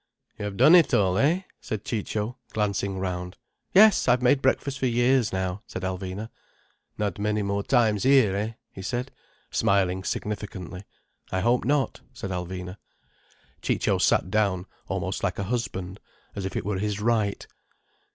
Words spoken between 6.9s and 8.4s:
"Not many more times here,